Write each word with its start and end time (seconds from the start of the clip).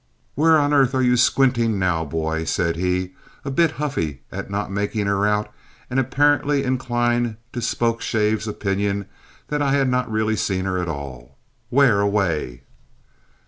"Where 0.33 0.57
on 0.57 0.73
earth 0.73 0.95
are 0.95 1.01
you 1.03 1.15
squinting 1.15 1.77
now, 1.77 2.03
boy?" 2.03 2.43
said 2.45 2.75
he, 2.75 3.13
a 3.45 3.51
bit 3.51 3.69
huffy 3.73 4.23
at 4.31 4.49
not 4.49 4.71
making 4.71 5.05
her 5.05 5.27
out 5.27 5.53
and 5.91 5.99
apparently 5.99 6.63
inclined 6.63 7.37
to 7.53 7.61
Spokeshave's 7.61 8.47
opinion 8.47 9.05
that 9.49 9.61
I 9.61 9.73
had 9.73 9.89
not 9.89 10.09
really 10.11 10.35
seen 10.35 10.65
her 10.65 10.79
at 10.79 10.89
all. 10.89 11.37
"Where 11.69 12.01
away?" 12.01 12.63